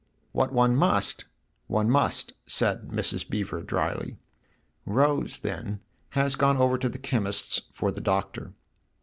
[0.31, 1.25] "What one must
[1.67, 3.29] one must," said Mrs.
[3.29, 4.17] Beever dryly.
[4.97, 5.79] "'Rose/ then,
[6.17, 8.53] has gone over to the chemist's for the Doctor."